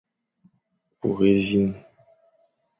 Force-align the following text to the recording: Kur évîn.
Kur 0.99 1.19
évîn. 1.31 1.67